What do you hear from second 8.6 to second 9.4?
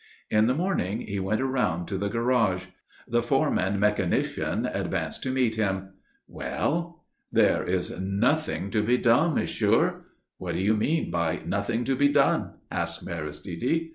to be done,